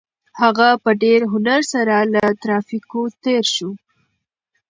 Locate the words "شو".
3.55-3.71